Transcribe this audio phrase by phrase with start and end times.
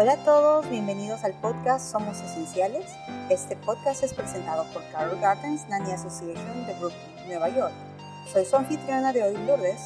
[0.00, 2.86] Hola a todos, bienvenidos al podcast Somos Esenciales.
[3.30, 7.72] Este podcast es presentado por Carol Gardens Nanny Association de Brooklyn, Nueva York.
[8.32, 9.80] Soy su anfitriona de hoy, Lourdes,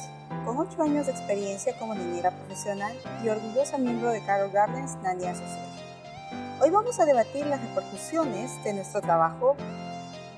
[0.45, 5.25] con 8 años de experiencia como niñera profesional y orgullosa miembro de Carol Gardens Nanny
[5.25, 6.61] Association.
[6.61, 9.55] Hoy vamos a debatir las repercusiones de nuestro trabajo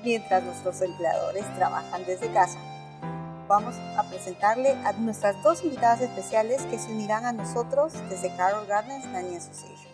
[0.02, 2.58] mientras nuestros empleadores trabajan desde casa
[3.48, 8.66] vamos a presentarle a nuestras dos invitadas especiales que se unirán a nosotros desde Carol
[8.66, 9.92] Gardens Nanny Association.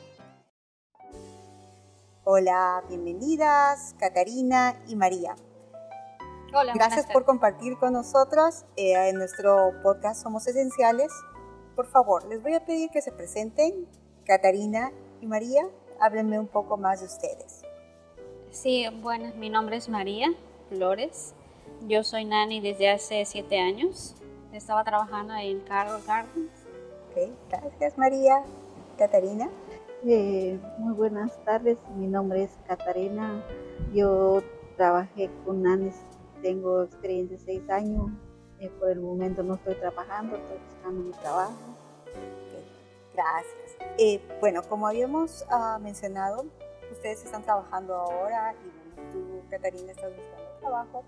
[2.24, 5.34] Hola, bienvenidas, Catarina y María.
[6.54, 11.12] Hola, Gracias por compartir con nosotros eh, en nuestro podcast Somos Esenciales.
[11.74, 13.86] Por favor, les voy a pedir que se presenten.
[14.24, 15.66] Catarina y María,
[16.00, 17.62] háblenme un poco más de ustedes.
[18.50, 20.28] Sí, bueno, mi nombre es María
[20.68, 21.34] Flores.
[21.88, 24.14] Yo soy Nani desde hace siete años.
[24.52, 26.52] Estaba trabajando en Carol Gardens.
[27.10, 28.44] Ok, gracias María.
[28.96, 29.50] Catarina.
[30.06, 33.44] Eh, muy buenas tardes, mi nombre es Catarina.
[33.92, 34.42] Yo
[34.76, 35.96] trabajé con Nanis,
[36.40, 38.10] tengo experiencia de seis años.
[38.60, 41.52] Eh, por el momento no estoy trabajando, estoy buscando mi trabajo.
[43.12, 43.76] gracias.
[43.98, 46.44] Eh, bueno, como habíamos uh, mencionado,
[46.92, 51.04] ustedes están trabajando ahora y tú, Catarina, estás buscando trabajo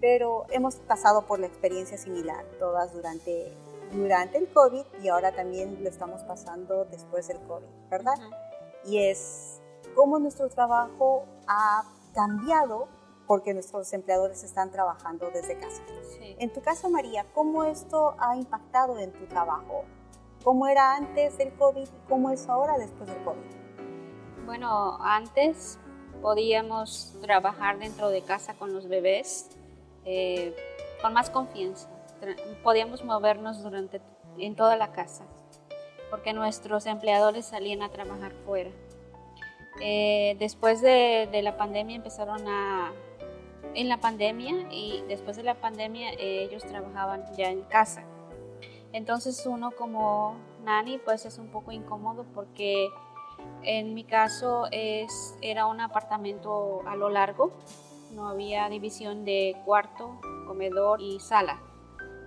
[0.00, 3.52] pero hemos pasado por la experiencia similar, todas durante,
[3.92, 8.18] durante el COVID y ahora también lo estamos pasando después del COVID, ¿verdad?
[8.84, 9.60] Y es
[9.94, 12.88] cómo nuestro trabajo ha cambiado
[13.26, 15.82] porque nuestros empleadores están trabajando desde casa.
[16.38, 19.84] En tu caso, María, ¿cómo esto ha impactado en tu trabajo?
[20.44, 24.46] ¿Cómo era antes del COVID y cómo es ahora después del COVID?
[24.46, 25.78] Bueno, antes
[26.22, 29.48] podíamos trabajar dentro de casa con los bebés
[30.06, 30.54] eh,
[31.02, 31.88] con más confianza.
[32.62, 34.00] Podíamos movernos durante,
[34.38, 35.26] en toda la casa,
[36.10, 38.70] porque nuestros empleadores salían a trabajar fuera.
[39.80, 42.92] Eh, después de, la pandemia empezaron a...
[43.74, 48.04] En la pandemia y después de la pandemia eh, ellos trabajaban ya en casa.
[48.92, 52.88] Entonces uno como nani pues es un poco incómodo porque
[53.62, 57.52] en mi caso es, era un apartamento a lo largo
[58.12, 61.60] no había división de cuarto, comedor y sala.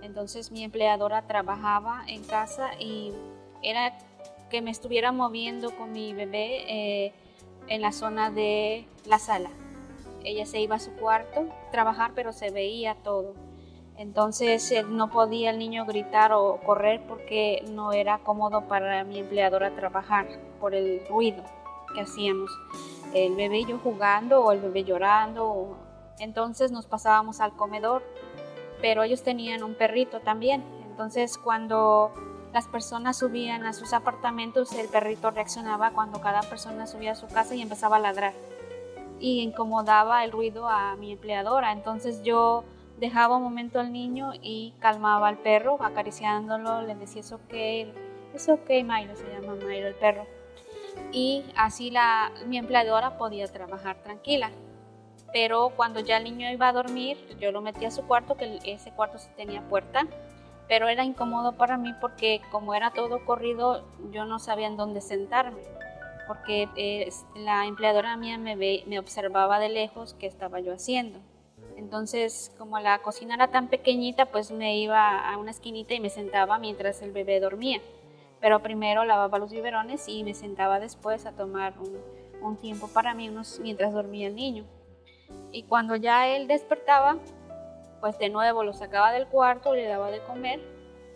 [0.02, 3.12] Entonces mi empleadora trabajaba en casa y
[3.62, 3.98] era
[4.50, 7.12] que me estuviera moviendo con mi bebé eh,
[7.68, 9.50] en la zona de la sala.
[10.24, 13.34] Ella se iba a su cuarto a trabajar, pero se veía todo.
[13.96, 19.18] Entonces eh, no podía el niño gritar o correr porque no era cómodo para mi
[19.18, 20.26] empleadora trabajar
[20.58, 21.44] por el ruido
[21.94, 22.50] que hacíamos
[23.14, 25.76] el bebé y yo jugando o el bebé llorando.
[26.18, 28.02] Entonces nos pasábamos al comedor,
[28.80, 30.62] pero ellos tenían un perrito también.
[30.84, 32.12] Entonces cuando
[32.52, 37.26] las personas subían a sus apartamentos, el perrito reaccionaba cuando cada persona subía a su
[37.28, 38.34] casa y empezaba a ladrar.
[39.18, 41.72] Y incomodaba el ruido a mi empleadora.
[41.72, 42.64] Entonces yo
[42.98, 47.54] dejaba un momento al niño y calmaba al perro, acariciándolo, le decía, es ok,
[48.34, 50.39] es ok, Milo, se llama Milo el perro
[51.12, 54.50] y así la, mi empleadora podía trabajar tranquila.
[55.32, 58.58] Pero cuando ya el niño iba a dormir, yo lo metí a su cuarto, que
[58.64, 60.06] ese cuarto sí tenía puerta,
[60.68, 65.00] pero era incómodo para mí porque como era todo corrido, yo no sabía en dónde
[65.00, 65.62] sentarme,
[66.26, 71.20] porque la empleadora mía me, me observaba de lejos qué estaba yo haciendo.
[71.76, 76.10] Entonces, como la cocina era tan pequeñita, pues me iba a una esquinita y me
[76.10, 77.80] sentaba mientras el bebé dormía
[78.40, 81.74] pero primero lavaba los biberones y me sentaba después a tomar
[82.42, 84.64] un, tiempo para mí unos, mientras dormía el niño.
[85.52, 87.18] Y cuando ya él despertaba,
[88.00, 90.60] pues de nuevo lo sacaba del cuarto, le daba de comer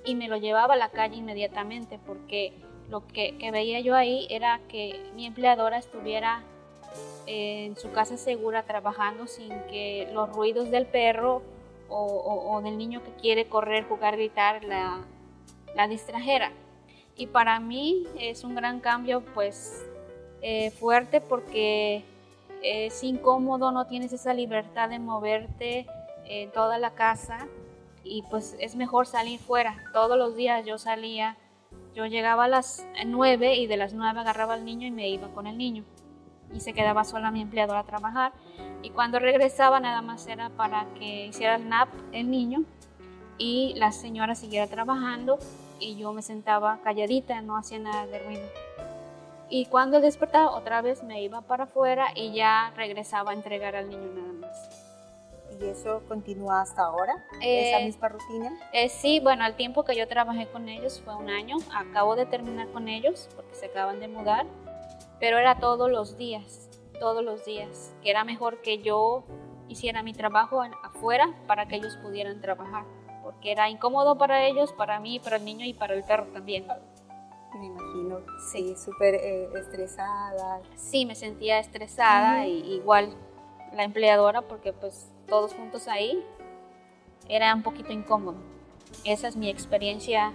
[0.04, 2.52] y me lo llevaba a la calle inmediatamente porque
[2.90, 6.42] lo que, veía yo ahí era que mi empleadora estuviera
[7.26, 11.42] en su casa segura trabajando sin que los ruidos del perro
[11.88, 15.04] o, del niño que quiere correr, jugar, gritar la,
[15.74, 16.52] la distrajera.
[17.16, 19.84] Y para mí es un gran cambio pues
[20.42, 22.04] eh, fuerte porque
[22.62, 25.86] es incómodo, no tienes esa libertad de moverte
[26.24, 27.46] en toda la casa
[28.02, 29.76] y pues es mejor salir fuera.
[29.92, 31.36] Todos los días yo salía,
[31.94, 35.28] yo llegaba a las 9 y de las 9 agarraba al niño y me iba
[35.28, 35.84] con el niño.
[36.52, 38.32] Y se quedaba sola mi empleadora a trabajar.
[38.82, 42.64] Y cuando regresaba nada más era para que hiciera el nap el niño
[43.38, 45.38] y la señora siguiera trabajando
[45.84, 48.48] y yo me sentaba calladita, no hacía nada de ruido.
[49.48, 53.88] Y cuando despertaba otra vez me iba para afuera y ya regresaba a entregar al
[53.88, 54.80] niño nada más.
[55.60, 57.14] ¿Y eso continúa hasta ahora?
[57.40, 58.50] ¿Esa Eh, misma rutina?
[58.72, 61.58] Eh, sí, bueno, el tiempo que yo trabajé con ellos fue un año.
[61.72, 64.46] Acabo de terminar con ellos porque se acaban de mudar,
[65.20, 69.24] pero era todos los días, todos los días, que era mejor que yo
[69.68, 72.84] hiciera mi trabajo afuera para que ellos pudieran trabajar,
[73.44, 76.66] porque era incómodo para ellos, para mí, para el niño y para el perro también.
[77.54, 78.20] Me imagino,
[78.50, 80.62] sí, súper eh, estresada.
[80.76, 83.14] Sí, me sentía estresada y igual
[83.74, 86.24] la empleadora porque pues todos juntos ahí
[87.28, 88.38] era un poquito incómodo.
[89.04, 90.32] Esa es mi experiencia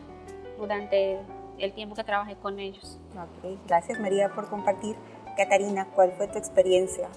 [0.60, 1.18] durante
[1.58, 3.00] el tiempo que trabajé con ellos.
[3.16, 4.96] Ok, Gracias María por compartir.
[5.36, 7.10] Catarina, ¿cuál fue tu experiencia?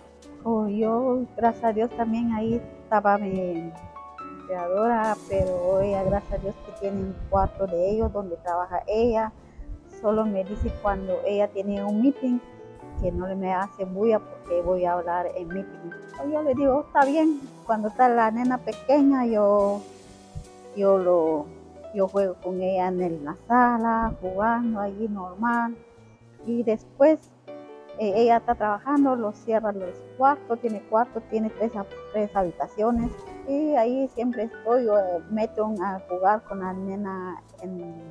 [0.43, 3.71] Oh, yo, gracias a Dios, también ahí estaba mi
[5.29, 9.33] pero ella, gracias a Dios, que tiene un cuarto de ellos donde trabaja ella.
[10.01, 12.39] Solo me dice cuando ella tiene un meeting
[13.01, 15.91] que no le me hace bulla porque voy a hablar en meeting.
[16.31, 19.81] Yo le digo, está bien, cuando está la nena pequeña, yo,
[20.77, 21.47] yo, lo,
[21.95, 25.77] yo juego con ella en la sala, jugando allí normal.
[26.47, 27.19] Y después
[27.99, 31.73] eh, ella está trabajando, lo cierra los cuartos, tiene cuarto, tiene tres,
[32.13, 33.11] tres habitaciones.
[33.49, 34.87] Y ahí siempre estoy,
[35.31, 38.03] meto a jugar con la nena en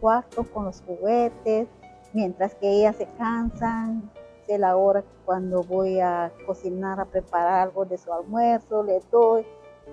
[0.00, 1.68] cuarto con los juguetes,
[2.12, 4.10] mientras que ellas se cansan,
[4.46, 9.44] sé la hora cuando voy a cocinar, a preparar algo de su almuerzo, le doy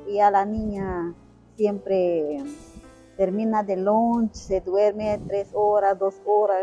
[0.07, 1.13] y a la niña
[1.55, 2.43] siempre
[3.17, 6.59] termina de lunch, se duerme tres horas, dos horas,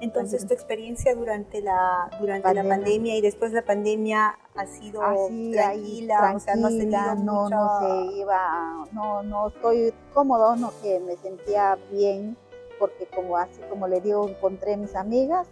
[0.00, 2.76] Entonces, tu experiencia durante la durante la Pandemia.
[2.76, 6.76] pandemia y después de la pandemia ha sido así ahí tranquila, o sea, no has
[6.76, 7.56] tenido no, mucha...
[7.56, 12.36] no se iba, no, no estoy cómodo, no que me sentía bien,
[12.78, 15.46] porque como así como le digo, encontré mis amigas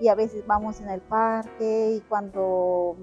[0.00, 2.96] y a veces vamos en el parque y cuando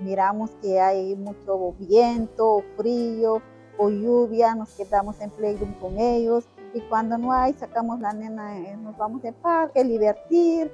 [0.00, 3.40] miramos que hay mucho viento, o frío
[3.78, 8.58] o lluvia, nos quedamos en playroom con ellos y cuando no hay sacamos la nena,
[8.58, 10.70] eh, nos vamos al parque, divertir,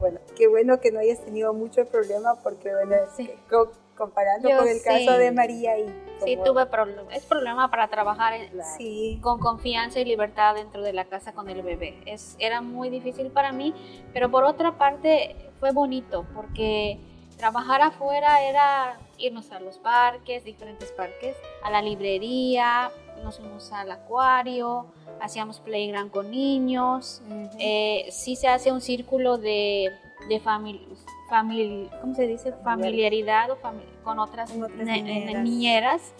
[0.00, 3.30] Bueno, qué bueno que no hayas tenido mucho problema porque, bueno, Sí.
[3.48, 4.84] co- comparando Yo con el sí.
[4.84, 5.86] caso de María y...
[6.24, 7.14] Sí, como- tuve problema.
[7.14, 11.48] Es problema para trabajar en- Sí, con confianza y libertad dentro de la casa con
[11.48, 12.02] el bebé.
[12.06, 13.72] Es, era muy difícil para mí,
[14.12, 16.98] pero por otra parte fue bonito porque
[17.36, 22.90] trabajar afuera era irnos a los parques, diferentes parques, a la librería,
[23.22, 24.86] nos fuimos al acuario,
[25.22, 27.22] hacíamos playground con niños.
[27.26, 27.48] Ujú.
[27.58, 29.90] Eh, sí se hace un círculo de,
[30.28, 30.86] de famili-
[31.30, 32.52] famili- ¿cómo se dice?
[32.64, 35.42] familiaridad o fami- con otras, Con otras ne- niñeras.
[35.44, 36.12] niñeras.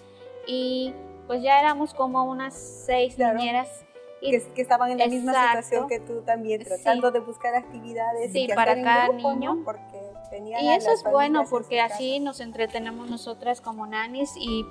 [0.46, 0.92] y
[1.28, 3.38] pues ya éramos como unas seis Claro.
[3.38, 3.84] niñeras
[4.20, 5.62] y que, que estaban en la misma Exacto.
[5.62, 6.66] situación que tú también, Sí.
[6.68, 9.34] tratando de buscar actividades Sí, y que para hacer en cada grupo, ¿no?
[9.36, 9.62] niño.
[9.64, 10.00] Porque
[10.30, 14.64] tenían Y eso es bueno porque así nos entretenemos nosotras como nanis y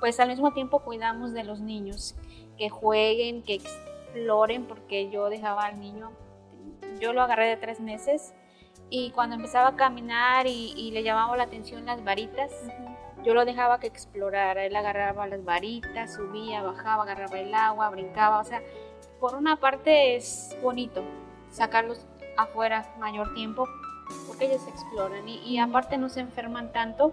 [0.00, 2.14] pues al mismo tiempo cuidamos de los niños,
[2.58, 6.12] que jueguen, que exploren, porque yo dejaba al niño,
[7.00, 8.34] yo lo agarré de tres meses
[8.90, 12.52] y cuando empezaba a caminar y, y le llamaba la atención las varitas,
[13.24, 18.40] yo lo dejaba que explorara, él agarraba las varitas, subía, bajaba, agarraba el agua, brincaba,
[18.40, 18.62] o sea,
[19.20, 21.02] por una parte es bonito
[21.50, 22.06] sacarlos
[22.36, 23.66] afuera mayor tiempo
[24.26, 27.12] porque ellos exploran y, y aparte no se enferman tanto,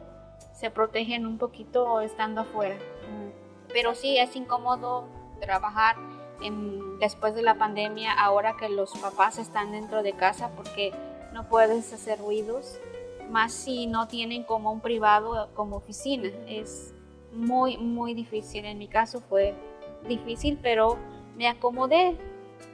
[0.54, 2.76] se protegen un poquito estando afuera.
[3.74, 5.08] Pero sí es incómodo
[5.46, 5.96] trabajar
[6.42, 10.92] en- después de la pandemia, ahora que los papás están dentro de casa porque
[11.34, 12.80] no puedes hacer ruidos,
[13.30, 16.30] más si no tienen como un privado como oficina.
[16.48, 16.94] Es
[17.32, 18.66] muy, muy difícil.
[18.66, 19.54] En mi caso fue
[20.08, 20.98] difícil, pero
[21.36, 22.18] me acomodé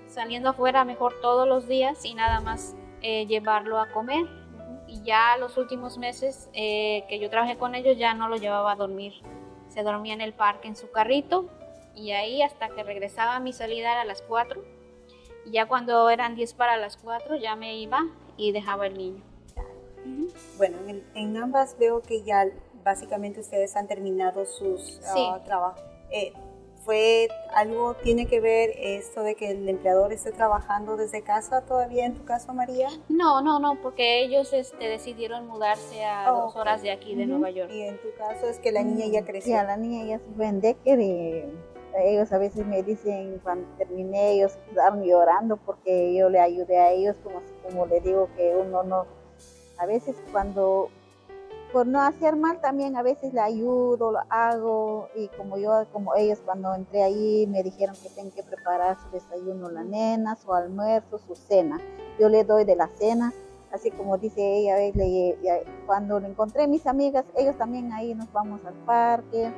[0.07, 4.25] saliendo afuera mejor todos los días y nada más eh, llevarlo a comer.
[4.87, 8.73] Y ya los últimos meses eh, que yo trabajé con ellos ya no lo llevaba
[8.73, 9.13] a dormir.
[9.69, 11.45] Se dormía en el parque en su carrito
[11.95, 14.63] y ahí hasta que regresaba a mi salida era a las 4.
[15.45, 18.05] Y ya cuando eran 10 para las 4 ya me iba
[18.37, 19.23] y dejaba el niño.
[20.57, 22.45] Bueno, en, en ambas veo que ya
[22.83, 25.27] básicamente ustedes han terminado sus Sí.
[25.29, 25.81] ah, trabajos.
[26.11, 26.33] Eh,
[26.83, 32.07] ¿Fue algo, tiene que ver esto de que el empleador esté trabajando desde casa todavía
[32.07, 32.87] en tu caso, María?
[33.07, 37.25] No, no, no, porque ellos este, decidieron mudarse a Oh, dos horas de aquí de
[37.25, 37.33] Ujú.
[37.33, 37.69] Nueva York.
[37.71, 39.53] Y en tu caso es que la niña ya creció.
[39.53, 41.43] Sí, a la niña ya se fue en Decker y
[41.99, 46.91] ellos a veces me dicen cuando terminé ellos quedaron llorando porque yo le ayudé a
[46.91, 49.05] ellos como como le digo que uno no
[49.77, 50.89] a veces cuando
[51.71, 56.15] por no hacer mal también a veces le ayudo, lo hago y como yo, como
[56.15, 60.53] ellos cuando entré ahí me dijeron que tengo que preparar su desayuno la nena, su
[60.53, 61.79] almuerzo, su cena.
[62.19, 63.33] Yo le doy de la cena,
[63.71, 64.75] así como dice ella,
[65.85, 69.51] cuando le encontré mis amigas, ellos también ahí nos vamos al parque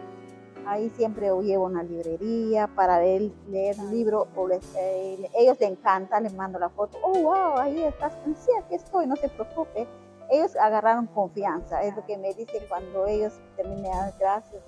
[0.66, 3.32] Ahí siempre llevo una librería para leer
[3.80, 8.14] un libro o eh, ellos les encanta, les mando la foto, oh wow, ahí estás,
[8.38, 9.88] sí, aquí estoy, no se preocupe.
[10.30, 14.64] Ellos agarraron confianza, es lo que me dicen cuando ellos terminan, gracias,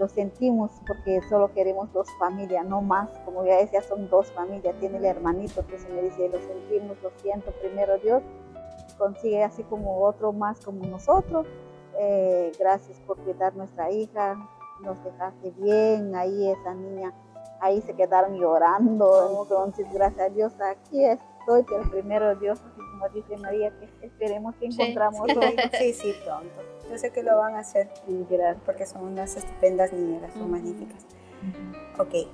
[0.00, 4.74] lo sentimos porque solo queremos dos familias, no más, como ya decía, son dos familias,
[4.80, 8.22] tiene el hermanito, entonces me dice, lo sentimos, lo siento, primero Dios,
[8.98, 11.46] consigue así como otro más como nosotros,
[11.98, 14.36] eh, gracias por cuidar nuestra hija,
[14.82, 17.12] nos dejaste bien, ahí esa niña,
[17.60, 23.08] ahí se quedaron llorando, entonces gracias a Dios aquí estoy, pero primero Dios, así como
[23.10, 25.26] dice María, que esperemos que encontramos
[25.78, 26.60] sí, sí, pronto.
[26.90, 27.88] Yo sé que lo van a hacer,
[28.66, 31.06] porque son unas estupendas niñeras, son magníficas.
[31.98, 32.28] Ok,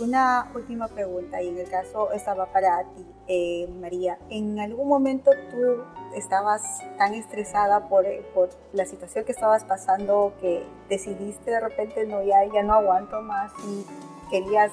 [0.00, 4.18] una última pregunta, y en el caso estaba para ti, eh, María.
[4.28, 5.82] ¿En algún momento tú
[6.14, 8.04] estabas tan estresada por,
[8.34, 13.20] por, la situación que estabas pasando que decidiste de repente, no, ya, ya no aguanto
[13.22, 13.84] más y
[14.30, 14.72] querías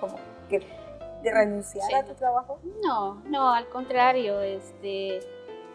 [0.00, 0.16] como
[0.48, 0.60] que
[1.22, 2.58] de renunciar a tu trabajo?
[2.82, 5.20] No, no, al contrario, este,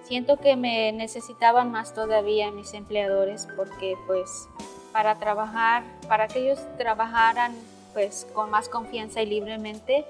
[0.04, 4.48] siento que me necesitaban más todavía mis empleadores porque pues
[4.92, 7.54] para trabajar, para que ellos trabajaran
[7.94, 10.06] pues con más confianza y libremente,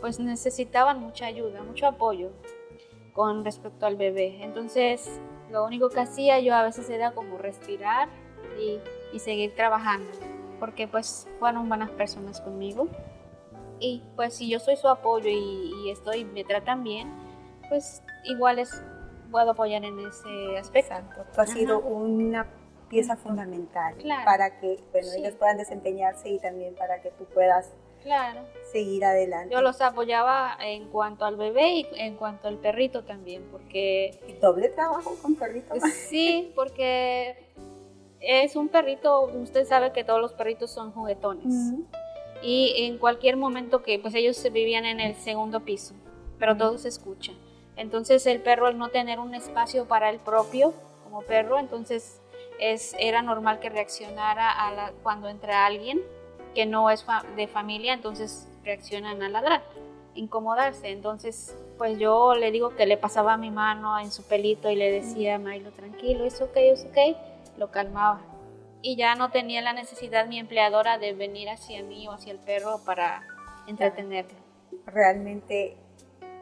[0.00, 2.30] pues necesitaban mucha ayuda, mucho apoyo
[3.14, 4.42] con respecto al bebé.
[4.42, 8.08] Entonces, lo único que hacía yo a veces era como respirar
[8.60, 8.80] y,
[9.18, 10.10] seguir trabajando,
[10.58, 12.88] porque pues fueron buenas personas conmigo.
[13.78, 17.12] Y pues si yo soy su apoyo y, estoy, me tratan bien,
[17.68, 18.82] pues igual es,
[19.30, 20.96] puedo apoyar en ese aspecto.
[21.32, 22.48] Tú has sido una
[22.88, 23.94] pieza fundamental
[24.24, 27.72] para que bueno, ellos puedan desempeñarse y también para que tú puedas
[28.04, 28.42] claro.
[28.70, 29.52] seguir adelante.
[29.52, 34.20] Yo los apoyaba en cuanto al bebé y en cuanto al perrito también, porque...
[34.28, 35.74] ¿Y doble trabajo con perrito?
[36.08, 37.36] Sí, porque
[38.20, 41.74] es un perrito, usted sabe que todos los perritos son juguetones.
[42.42, 45.94] Y en cualquier momento que pues ellos vivían en el segundo piso,
[46.38, 47.32] pero todo se escucha.
[47.76, 52.20] Entonces el perro al no tener un espacio para el propio como perro, entonces
[52.60, 56.02] es, era normal que reaccionara a la, cuando entra alguien
[56.54, 57.04] que no es
[57.36, 59.62] de familia, entonces reaccionan a ladrar,
[60.14, 60.90] incomodarse.
[60.90, 64.90] Entonces, pues yo le digo que le pasaba mi mano en su pelito y le
[64.90, 67.16] decía, Milo, tranquilo, es ok, es ok,
[67.58, 68.20] lo calmaba.
[68.82, 72.38] Y ya no tenía la necesidad mi empleadora de venir hacia mí o hacia el
[72.38, 73.22] perro para
[73.66, 74.34] entretenerlo.
[74.86, 75.76] Realmente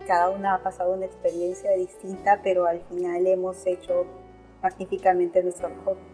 [0.07, 4.07] cada una ha pasado una experiencia distinta, pero al final hemos hecho
[4.63, 5.71] magníficamente nuestro,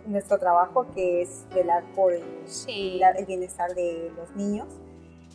[0.06, 2.22] nuestro trabajo, que es velar por el,
[2.66, 4.68] el bienestar de los niños.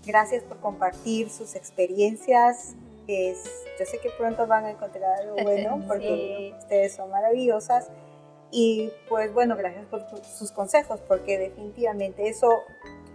[0.06, 2.76] Gracias por compartir sus experiencias.
[3.08, 3.44] Es,
[3.80, 7.90] yo sé que pronto van a encontrar algo bueno porque ustedes son maravillosas.
[8.52, 12.62] Y pues bueno, gracias por sus consejos, porque definitivamente eso,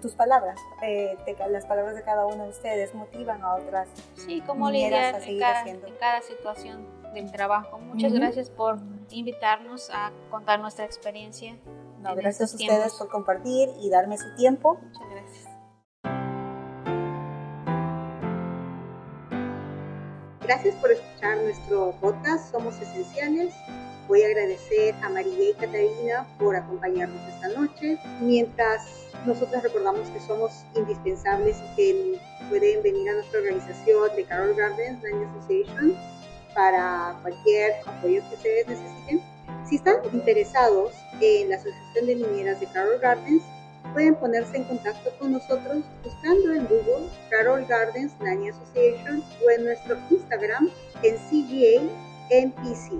[0.02, 1.16] tus palabras, eh,
[1.48, 3.88] las palabras de cada uno de ustedes motivan a otras.
[4.16, 5.86] Sí, como lidiar a seguir haciendo.
[5.86, 7.78] en cada situación del trabajo.
[7.78, 8.78] Muchas gracias por
[9.10, 11.56] invitarnos a contar nuestra experiencia.
[12.16, 14.78] gracias a ustedes por compartir y darme su tiempo.
[14.80, 15.48] Muchas gracias.
[20.42, 23.54] Gracias por escuchar nuestro podcast Somos Esenciales.
[24.08, 30.20] Voy a agradecer a María y Catarina por acompañarnos esta noche, mientras nosotros recordamos que
[30.20, 36.17] somos indispensables y que pueden venir a nuestra organización de Carol Gardens Nanny Association
[36.54, 39.22] para cualquier apoyo que ustedes necesiten.
[39.68, 43.42] Si están interesados en la Asociación de Niñeras de Carol Gardens,
[43.92, 49.64] pueden ponerse en contacto con nosotros buscando en Google Carol Gardens Nanny Association o en
[49.64, 50.70] nuestro Instagram
[51.02, 51.82] en CGA
[52.30, 52.92] NPC.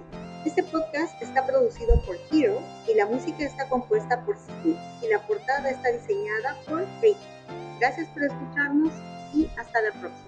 [0.45, 5.21] Este podcast está producido por Hero y la música está compuesta por Sidney y la
[5.27, 7.19] portada está diseñada por Rick.
[7.79, 8.93] Gracias por escucharnos
[9.35, 10.28] y hasta la próxima.